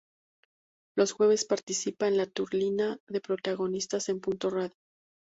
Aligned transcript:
Los 0.97 1.11
jueves 1.11 1.45
participa 1.45 2.07
en 2.07 2.17
la 2.17 2.25
tertulia 2.25 2.97
de 3.07 3.21
Protagonistas, 3.21 4.09
en 4.09 4.19
Punto 4.19 4.49
Radio. 4.49 4.73